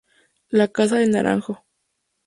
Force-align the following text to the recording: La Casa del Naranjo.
La 0.49 0.67
Casa 0.69 0.95
del 0.95 1.11
Naranjo. 1.11 1.63